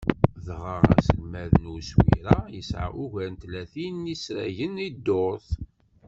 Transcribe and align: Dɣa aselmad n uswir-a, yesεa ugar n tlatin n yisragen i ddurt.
Dɣa 0.45 0.75
aselmad 0.97 1.51
n 1.63 1.71
uswir-a, 1.73 2.37
yesεa 2.53 2.87
ugar 3.01 3.27
n 3.33 3.35
tlatin 3.41 3.95
n 4.05 4.09
yisragen 4.09 4.75
i 4.87 4.89
ddurt. 4.95 5.49